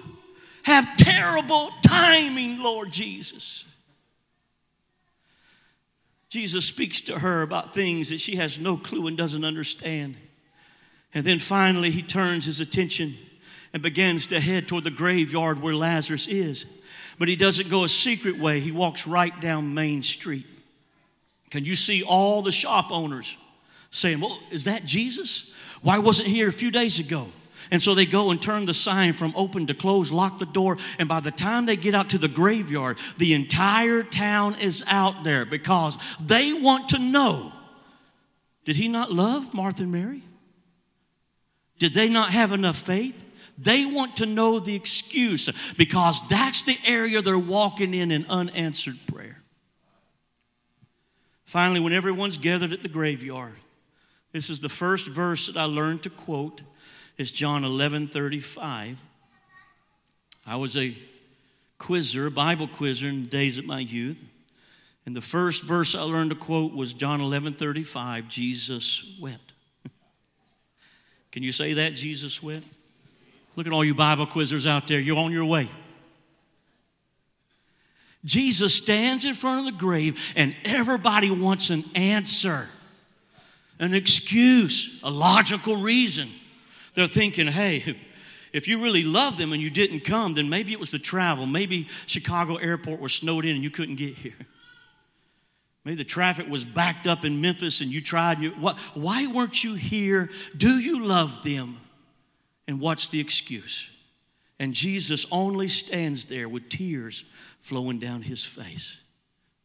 [0.63, 3.65] have terrible timing, Lord Jesus.
[6.29, 10.17] Jesus speaks to her about things that she has no clue and doesn't understand.
[11.13, 13.17] And then finally, he turns his attention
[13.73, 16.65] and begins to head toward the graveyard where Lazarus is.
[17.17, 20.45] But he doesn't go a secret way, he walks right down Main Street.
[21.49, 23.37] Can you see all the shop owners
[23.89, 25.53] saying, Well, is that Jesus?
[25.81, 27.27] Why wasn't he here a few days ago?
[27.71, 30.77] And so they go and turn the sign from open to close, lock the door,
[30.99, 35.23] and by the time they get out to the graveyard, the entire town is out
[35.23, 37.53] there because they want to know
[38.67, 40.21] did he not love Martha and Mary?
[41.79, 43.23] Did they not have enough faith?
[43.57, 48.97] They want to know the excuse because that's the area they're walking in in unanswered
[49.07, 49.41] prayer.
[51.45, 53.55] Finally, when everyone's gathered at the graveyard,
[54.33, 56.61] this is the first verse that I learned to quote
[57.17, 58.97] is John 11 35.
[60.45, 60.95] I was a
[61.77, 64.23] quizzer, a Bible quizzer in the days of my youth.
[65.05, 69.53] And the first verse I learned to quote was John 11 35, Jesus wept.
[71.31, 72.65] Can you say that, Jesus wept?
[73.55, 74.99] Look at all you Bible quizzers out there.
[74.99, 75.69] You're on your way.
[78.25, 82.67] Jesus stands in front of the grave, and everybody wants an answer,
[83.79, 86.29] an excuse, a logical reason.
[86.97, 87.95] They're thinking, hey,
[88.53, 91.45] if you really love them and you didn't come, then maybe it was the travel.
[91.45, 94.33] Maybe Chicago airport was snowed in and you couldn't get here.
[95.85, 98.39] Maybe the traffic was backed up in Memphis and you tried.
[98.39, 100.31] You, what, why weren't you here?
[100.57, 101.77] Do you love them?
[102.67, 103.87] And what's the excuse?
[104.57, 107.25] And Jesus only stands there with tears
[107.59, 108.99] flowing down his face.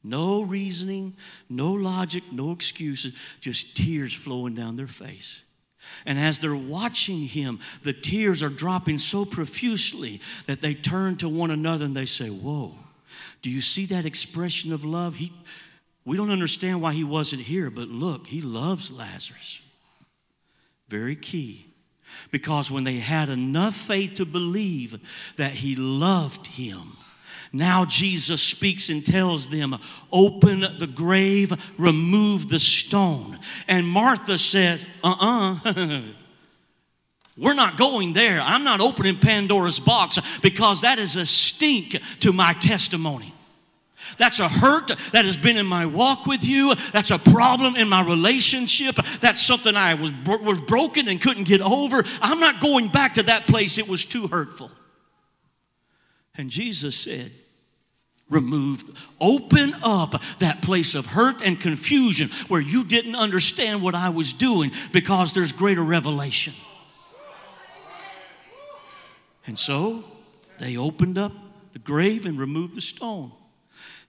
[0.04, 1.16] No reasoning,
[1.48, 5.44] no logic, no excuses, just tears flowing down their face.
[6.06, 11.28] And as they're watching him, the tears are dropping so profusely that they turn to
[11.28, 12.74] one another and they say, Whoa,
[13.42, 15.16] do you see that expression of love?
[15.16, 15.32] He,
[16.04, 19.60] we don't understand why he wasn't here, but look, he loves Lazarus.
[20.88, 21.66] Very key.
[22.30, 24.98] Because when they had enough faith to believe
[25.36, 26.96] that he loved him,
[27.52, 29.76] now Jesus speaks and tells them,
[30.10, 33.38] Open the grave, remove the stone.
[33.68, 35.70] And Martha says, Uh uh-uh.
[35.70, 36.00] uh.
[37.38, 38.40] We're not going there.
[38.42, 43.32] I'm not opening Pandora's box because that is a stink to my testimony.
[44.18, 46.74] That's a hurt that has been in my walk with you.
[46.92, 48.96] That's a problem in my relationship.
[49.20, 52.04] That's something I was, was broken and couldn't get over.
[52.20, 53.78] I'm not going back to that place.
[53.78, 54.70] It was too hurtful.
[56.36, 57.30] And Jesus said,
[58.32, 58.90] removed.
[59.20, 64.32] Open up that place of hurt and confusion where you didn't understand what I was
[64.32, 66.54] doing because there's greater revelation.
[69.46, 70.04] And so
[70.58, 71.32] they opened up
[71.72, 73.32] the grave and removed the stone.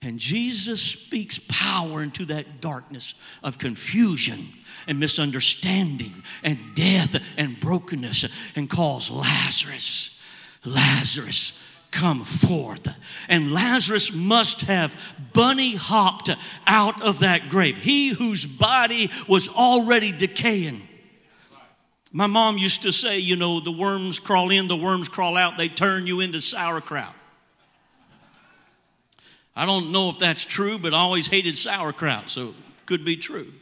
[0.00, 4.48] And Jesus speaks power into that darkness of confusion
[4.86, 6.12] and misunderstanding
[6.42, 10.22] and death and brokenness and calls Lazarus,
[10.64, 11.63] Lazarus,
[11.94, 12.88] come forth.
[13.28, 16.28] And Lazarus must have bunny hopped
[16.66, 17.78] out of that grave.
[17.78, 20.82] He whose body was already decaying.
[22.12, 25.56] My mom used to say, you know, the worms crawl in, the worms crawl out,
[25.56, 27.14] they turn you into sauerkraut.
[29.56, 32.54] I don't know if that's true, but I always hated sauerkraut, so it
[32.86, 33.52] could be true.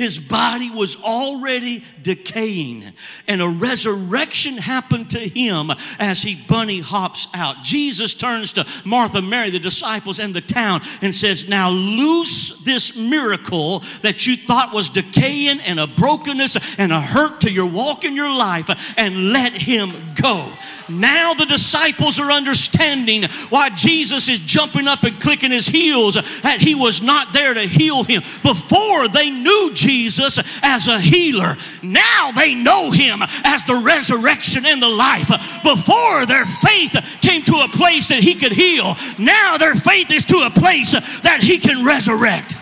[0.00, 2.90] His body was already decaying,
[3.28, 7.62] and a resurrection happened to him as he bunny hops out.
[7.62, 12.96] Jesus turns to Martha, Mary, the disciples, and the town and says, Now loose this
[12.96, 18.06] miracle that you thought was decaying and a brokenness and a hurt to your walk
[18.06, 20.50] in your life, and let him go.
[20.88, 26.60] Now the disciples are understanding why Jesus is jumping up and clicking his heels, that
[26.60, 28.22] he was not there to heal him.
[28.42, 31.56] Before they knew Jesus, Jesus as a healer.
[31.82, 35.28] Now they know him as the resurrection and the life.
[35.64, 40.24] Before their faith came to a place that he could heal, now their faith is
[40.26, 42.54] to a place that he can resurrect.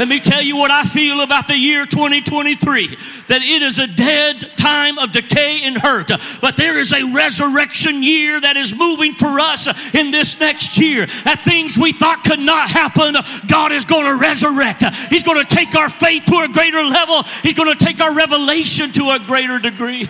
[0.00, 2.86] Let me tell you what I feel about the year 2023
[3.28, 8.02] that it is a dead time of decay and hurt, but there is a resurrection
[8.02, 11.04] year that is moving for us in this next year.
[11.24, 13.14] That things we thought could not happen,
[13.46, 14.84] God is going to resurrect.
[15.10, 18.14] He's going to take our faith to a greater level, He's going to take our
[18.14, 20.08] revelation to a greater degree.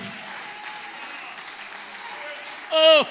[2.70, 3.08] Oh.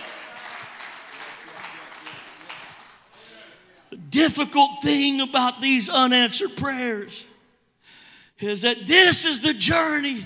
[3.98, 7.26] Difficult thing about these unanswered prayers
[8.40, 10.26] is that this is the journey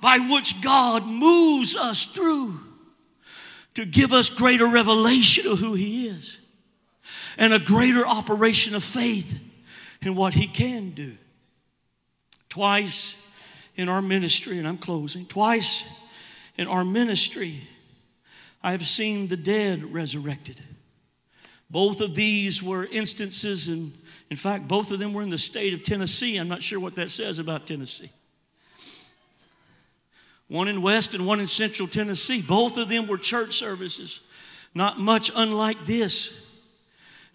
[0.00, 2.58] by which God moves us through
[3.74, 6.38] to give us greater revelation of who He is
[7.36, 9.40] and a greater operation of faith
[10.02, 11.16] in what He can do.
[12.48, 13.14] Twice
[13.76, 15.84] in our ministry, and I'm closing, twice
[16.56, 17.62] in our ministry,
[18.62, 20.60] I have seen the dead resurrected.
[21.70, 23.92] Both of these were instances, and
[24.30, 26.36] in fact, both of them were in the state of Tennessee.
[26.36, 28.10] I'm not sure what that says about Tennessee.
[30.48, 32.40] One in West and one in Central Tennessee.
[32.40, 34.20] Both of them were church services,
[34.74, 36.46] not much unlike this.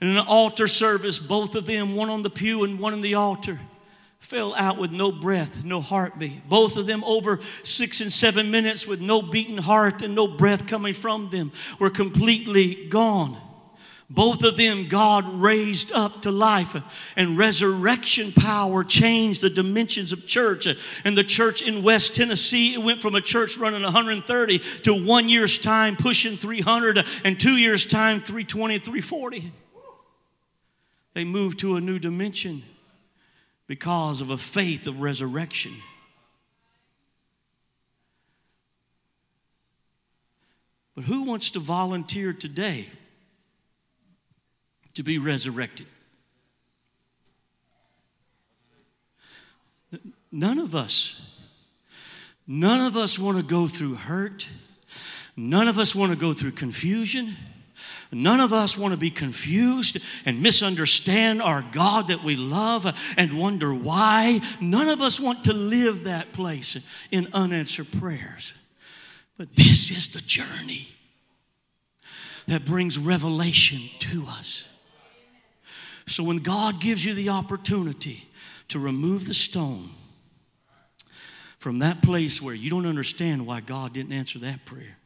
[0.01, 3.13] In an altar service, both of them, one on the pew and one on the
[3.13, 3.59] altar,
[4.19, 6.49] fell out with no breath, no heartbeat.
[6.49, 10.67] Both of them over six and seven minutes with no beating heart and no breath
[10.67, 13.37] coming from them, were completely gone.
[14.13, 16.75] Both of them God raised up to life
[17.15, 20.67] and resurrection power changed the dimensions of church.
[21.03, 25.29] And the church in West Tennessee, it went from a church running 130 to one
[25.29, 29.51] year's time pushing 300 and two years' time 320, 340.
[31.15, 32.61] They moved to a new dimension
[33.65, 35.71] because of a faith of resurrection.
[40.93, 42.89] But who wants to volunteer today?
[44.95, 45.87] To be resurrected.
[50.31, 51.21] None of us,
[52.47, 54.47] none of us want to go through hurt.
[55.35, 57.35] None of us want to go through confusion.
[58.11, 62.85] None of us want to be confused and misunderstand our God that we love
[63.17, 64.41] and wonder why.
[64.61, 66.77] None of us want to live that place
[67.11, 68.53] in unanswered prayers.
[69.37, 70.87] But this is the journey
[72.47, 74.69] that brings revelation to us.
[76.07, 78.23] So when God gives you the opportunity
[78.69, 79.89] to remove the stone
[81.63, 84.97] from that place where you don't understand why God didn't answer that prayer.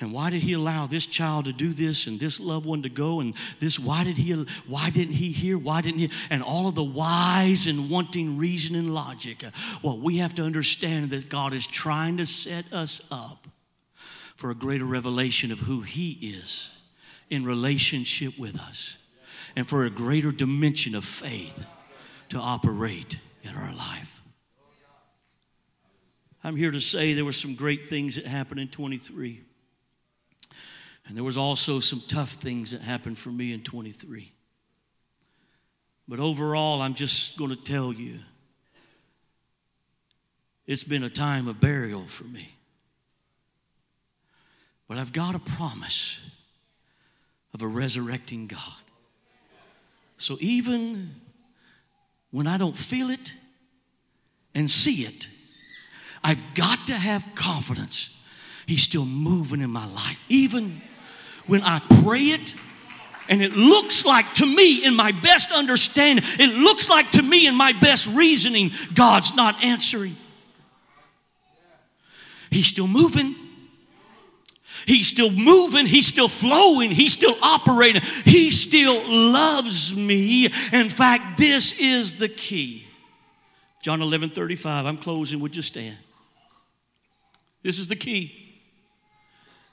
[0.00, 2.88] And why did he allow this child to do this and this loved one to
[2.88, 4.32] go and this why did he
[4.66, 8.76] why didn't he hear why didn't he and all of the whys and wanting reason
[8.76, 9.44] and logic
[9.82, 13.48] well we have to understand that God is trying to set us up
[14.36, 16.72] for a greater revelation of who he is
[17.28, 18.98] in relationship with us
[19.56, 21.66] and for a greater dimension of faith
[22.28, 24.22] to operate in our life.
[26.44, 29.40] I'm here to say there were some great things that happened in 23.
[31.06, 34.32] And there was also some tough things that happened for me in 23.
[36.06, 38.20] But overall, I'm just going to tell you
[40.66, 42.50] it's been a time of burial for me.
[44.88, 46.20] But I've got a promise
[47.54, 48.85] of a resurrecting God.
[50.18, 51.14] So even
[52.30, 53.32] when I don't feel it
[54.54, 55.28] and see it,
[56.24, 58.12] I've got to have confidence
[58.66, 60.20] He's still moving in my life.
[60.28, 60.82] Even
[61.46, 62.54] when I pray it
[63.28, 67.46] And it looks like to me, in my best understanding, it looks like to me,
[67.46, 70.16] in my best reasoning, God's not answering.
[72.50, 73.34] He's still moving.
[74.86, 75.84] He's still moving.
[75.86, 76.90] He's still flowing.
[76.90, 78.02] He's still operating.
[78.24, 80.46] He still loves me.
[80.72, 82.86] In fact, this is the key.
[83.82, 84.86] John 11 35.
[84.86, 85.40] I'm closing.
[85.40, 85.98] Would you stand?
[87.62, 88.32] This is the key.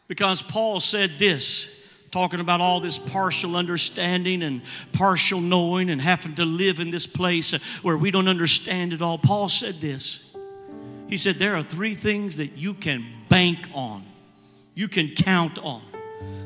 [0.07, 1.69] Because Paul said this
[2.13, 4.61] talking about all this partial understanding and
[4.93, 7.51] partial knowing and having to live in this place
[7.81, 9.17] where we don't understand it all.
[9.17, 10.23] Paul said this.
[11.07, 14.03] He said, There are three things that you can bank on,
[14.75, 15.81] you can count on.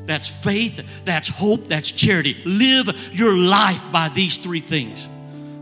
[0.06, 2.36] That's faith, that's hope, that's charity.
[2.44, 5.06] Live your life by these three things.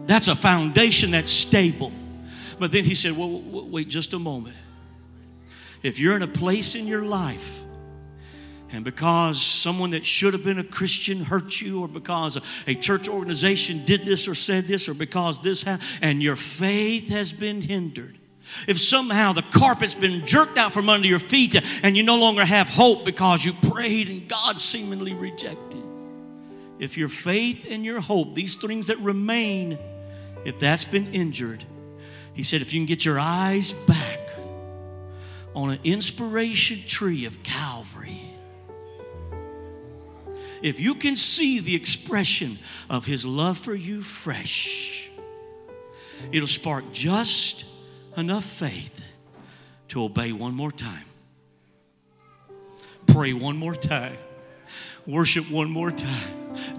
[0.07, 1.93] That's a foundation that's stable.
[2.59, 4.57] But then he said, Well, wait just a moment.
[5.83, 7.61] If you're in a place in your life
[8.71, 13.09] and because someone that should have been a Christian hurt you, or because a church
[13.09, 17.61] organization did this or said this, or because this happened, and your faith has been
[17.63, 18.19] hindered.
[18.67, 22.45] If somehow the carpet's been jerked out from under your feet and you no longer
[22.45, 25.83] have hope because you prayed and God seemingly rejected.
[26.79, 29.79] If your faith and your hope, these things that remain,
[30.45, 31.65] if that's been injured,
[32.35, 34.31] he said, if you can get your eyes back
[35.55, 38.37] on an inspiration tree of Calvary
[40.63, 45.11] if you can see the expression of His love for you fresh,
[46.33, 47.65] it'll spark just
[48.17, 49.05] enough faith
[49.89, 51.05] to obey one more time,
[53.07, 54.17] pray one more time,
[55.07, 56.31] worship one more time,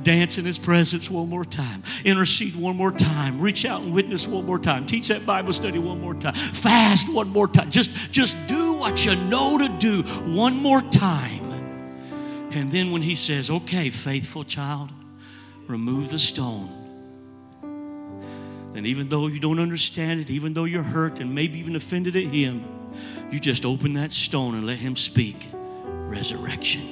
[0.03, 4.27] dance in His presence one more time, intercede one more time, reach out and witness
[4.27, 7.69] one more time, teach that Bible study one more time, fast one more time.
[7.69, 11.47] Just, just do what you know to do one more time.
[12.51, 14.91] And then when he says, Okay, faithful child,
[15.67, 16.76] remove the stone.
[18.77, 22.15] Then, even though you don't understand it, even though you're hurt and maybe even offended
[22.15, 22.63] at him,
[23.31, 25.49] you just open that stone and let him speak
[25.83, 26.83] resurrection.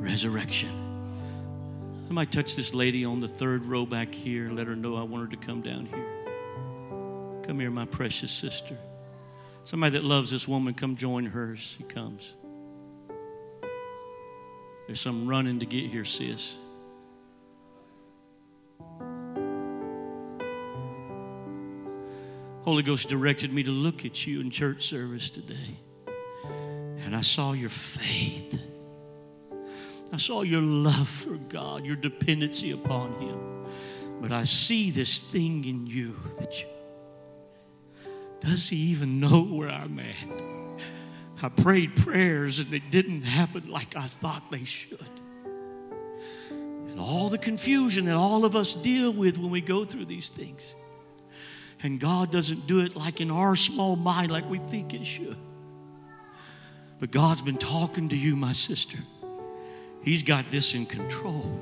[0.00, 0.70] Resurrection.
[2.06, 5.02] Somebody touch this lady on the third row back here and let her know I
[5.02, 7.42] want her to come down here.
[7.42, 8.78] Come here, my precious sister.
[9.64, 11.74] Somebody that loves this woman, come join hers.
[11.76, 12.32] He comes.
[14.86, 16.56] There's some running to get here, sis.
[22.64, 25.76] Holy Ghost directed me to look at you in church service today.
[27.04, 28.68] And I saw your faith.
[30.12, 33.66] I saw your love for God, your dependency upon Him.
[34.20, 36.66] But I see this thing in you that you,
[38.38, 40.42] does He even know where I'm at?
[41.42, 45.00] I prayed prayers and they didn't happen like I thought they should.
[46.50, 50.28] And all the confusion that all of us deal with when we go through these
[50.28, 50.76] things.
[51.82, 55.36] And God doesn't do it like in our small mind, like we think it should.
[57.00, 58.98] But God's been talking to you, my sister.
[60.02, 61.60] He's got this in control.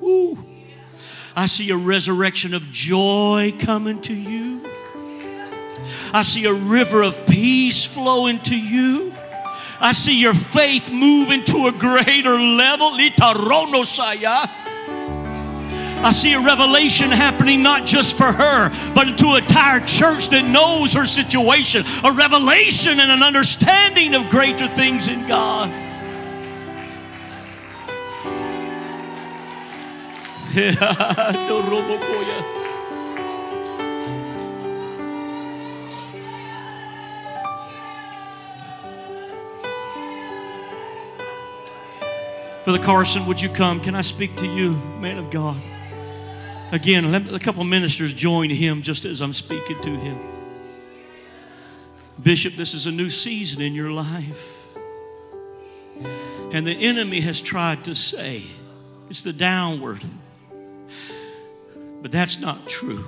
[0.00, 0.44] Woo.
[1.34, 4.68] I see a resurrection of joy coming to you.
[6.12, 9.14] I see a river of peace flowing to you.
[9.80, 12.92] I see your faith moving to a greater level.
[16.04, 20.44] I see a revelation happening not just for her, but to an entire church that
[20.44, 21.84] knows her situation.
[22.04, 25.70] A revelation and an understanding of greater things in God.
[42.64, 43.80] Brother Carson, would you come?
[43.80, 45.60] Can I speak to you, man of God?
[46.72, 50.18] Again, let a couple ministers join him just as I'm speaking to him.
[52.22, 54.74] Bishop, this is a new season in your life.
[56.52, 58.44] And the enemy has tried to say
[59.10, 60.02] it's the downward.
[62.00, 63.04] But that's not true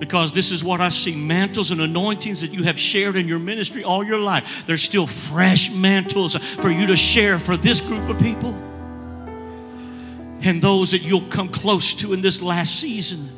[0.00, 3.38] because this is what I see mantles and anointings that you have shared in your
[3.38, 4.64] ministry all your life.
[4.66, 8.67] There's still fresh mantles for you to share for this group of people
[10.42, 13.28] and those that you'll come close to in this last season.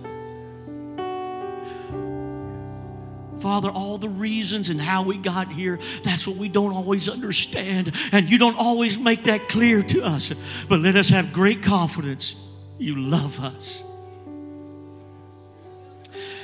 [3.41, 7.95] Father, all the reasons and how we got here, that's what we don't always understand.
[8.13, 10.33] And you don't always make that clear to us.
[10.69, 12.37] But let us have great confidence.
[12.79, 13.85] You love us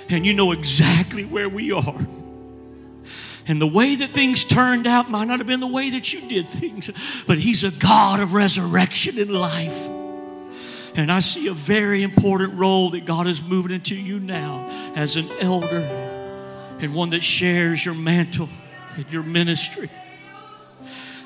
[0.09, 2.07] and you know exactly where we are.
[3.48, 6.28] And the way that things turned out might not have been the way that you
[6.28, 6.90] did things,
[7.26, 9.88] but He's a God of resurrection and life.
[10.97, 14.66] And I see a very important role that God is moving into you now
[14.97, 15.80] as an elder
[16.80, 18.49] and one that shares your mantle
[18.97, 19.90] and your ministry.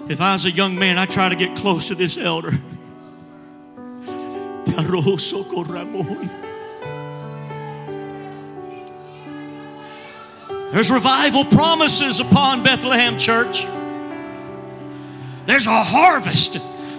[0.08, 2.50] If I was a young man, I'd try to get close to this elder.
[10.72, 13.66] There's revival promises upon Bethlehem Church.
[15.46, 16.54] There's a harvest.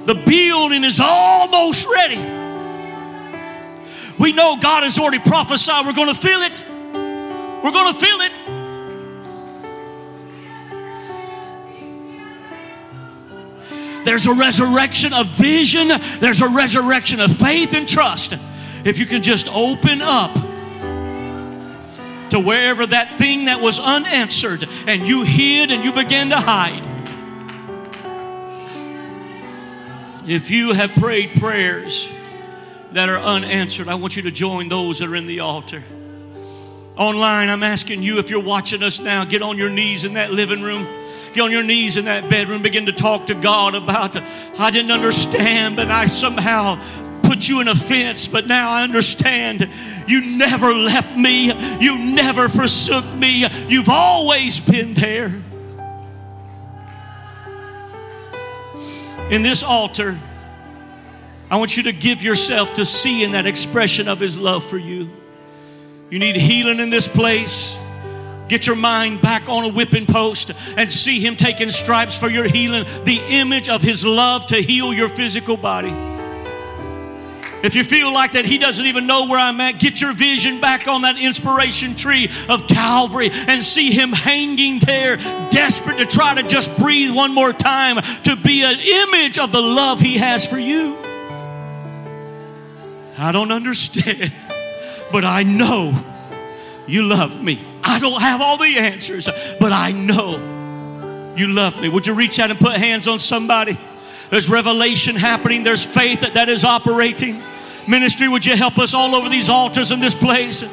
[0.05, 2.40] The building is almost ready.
[4.21, 6.63] We know God has already prophesied we're going to feel it.
[7.63, 8.39] We're going to feel it.
[14.05, 15.87] There's a resurrection of vision,
[16.19, 18.33] there's a resurrection of faith and trust.
[18.85, 20.35] If you can just open up
[22.29, 26.87] to wherever that thing that was unanswered and you hid and you began to hide.
[30.27, 32.07] If you have prayed prayers,
[32.93, 35.83] that are unanswered, I want you to join those that are in the altar.
[36.97, 40.31] Online, I'm asking you if you're watching us now, get on your knees in that
[40.31, 40.85] living room.
[41.33, 44.17] Get on your knees in that bedroom, begin to talk to God about,
[44.59, 46.77] I didn't understand, but I somehow
[47.23, 49.69] put you in offense, but now I understand.
[50.07, 55.41] You never left me, you never forsook me, you've always been there.
[59.29, 60.19] In this altar,
[61.51, 65.09] I want you to give yourself to seeing that expression of His love for you.
[66.09, 67.77] You need healing in this place.
[68.47, 72.45] Get your mind back on a whipping post and see Him taking stripes for your
[72.47, 75.93] healing, the image of His love to heal your physical body.
[77.63, 80.61] If you feel like that He doesn't even know where I'm at, get your vision
[80.61, 85.17] back on that inspiration tree of Calvary and see Him hanging there,
[85.49, 89.61] desperate to try to just breathe one more time to be an image of the
[89.61, 91.10] love He has for you.
[93.21, 94.33] I don't understand,
[95.11, 95.93] but I know
[96.87, 97.63] you love me.
[97.83, 101.89] I don't have all the answers, but I know you love me.
[101.89, 103.77] Would you reach out and put hands on somebody?
[104.31, 107.43] There's revelation happening, there's faith that, that is operating.
[107.87, 110.63] Ministry, would you help us all over these altars in this place?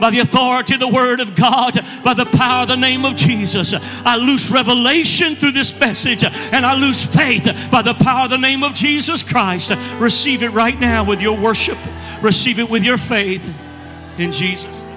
[0.00, 3.16] by the authority of the Word of God, by the power of the name of
[3.16, 3.74] Jesus.
[4.04, 8.38] I lose revelation through this message and I lose faith by the power of the
[8.38, 9.72] name of Jesus Christ.
[9.98, 11.78] Receive it right now with your worship,
[12.22, 13.44] receive it with your faith
[14.18, 14.87] in Jesus.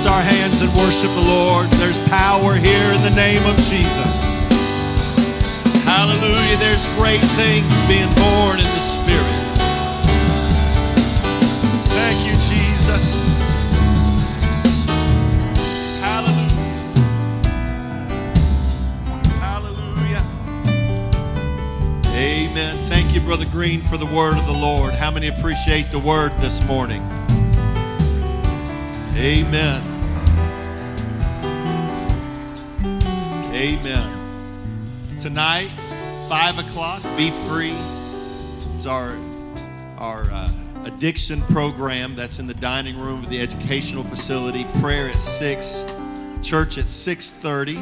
[0.00, 1.68] Lift our hands and worship the Lord.
[1.72, 4.24] There's power here in the name of Jesus.
[5.84, 6.56] Hallelujah.
[6.56, 9.36] There's great things being born in the Spirit.
[11.92, 13.12] Thank you, Jesus.
[16.00, 16.64] Hallelujah.
[19.38, 20.24] Hallelujah.
[22.16, 22.88] Amen.
[22.88, 24.94] Thank you, Brother Greene, for the word of the Lord.
[24.94, 27.02] How many appreciate the word this morning?
[29.14, 29.89] Amen.
[33.60, 35.18] Amen.
[35.20, 35.68] Tonight,
[36.30, 37.76] five o'clock, be free.
[38.74, 39.18] It's our
[39.98, 40.50] our uh,
[40.84, 44.64] addiction program that's in the dining room of the educational facility.
[44.80, 45.84] Prayer at six,
[46.40, 47.76] church at six thirty.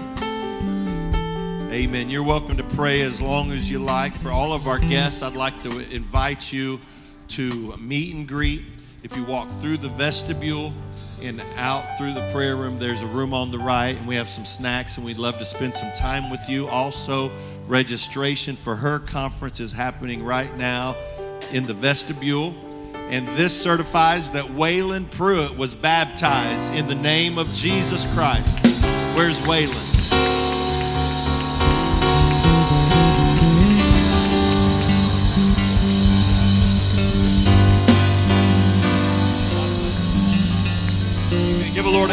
[1.70, 2.10] Amen.
[2.10, 4.12] You're welcome to pray as long as you like.
[4.12, 6.80] For all of our guests, I'd like to invite you
[7.28, 8.64] to meet and greet.
[9.04, 10.72] If you walk through the vestibule
[11.22, 14.28] and out through the prayer room, there's a room on the right, and we have
[14.28, 16.68] some snacks, and we'd love to spend some time with you.
[16.68, 17.30] Also,
[17.66, 20.96] registration for her conference is happening right now
[21.52, 22.54] in the vestibule.
[22.94, 28.58] And this certifies that Waylon Pruitt was baptized in the name of Jesus Christ.
[29.16, 29.97] Where's Waylon?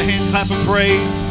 [0.06, 1.26] Hand clap of praise.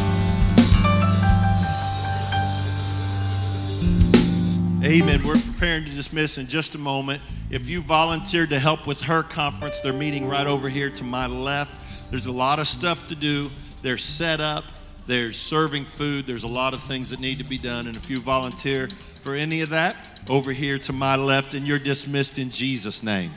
[4.84, 5.26] Amen.
[5.26, 7.22] We're preparing to dismiss in just a moment.
[7.50, 11.26] If you volunteered to help with her conference, they're meeting right over here to my
[11.26, 12.10] left.
[12.10, 13.48] There's a lot of stuff to do.
[13.80, 14.64] They're set up.
[15.06, 16.26] There's serving food.
[16.26, 17.86] There's a lot of things that need to be done.
[17.86, 18.88] And if you volunteer
[19.20, 19.96] for any of that,
[20.28, 23.30] over here to my left, and you're dismissed in Jesus' name.